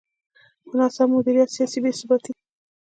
[0.67, 2.31] خو ناسم مدیریت، سیاسي بې ثباتي.